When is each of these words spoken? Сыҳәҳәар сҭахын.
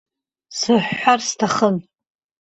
Сыҳәҳәар 0.57 1.19
сҭахын. 1.27 1.75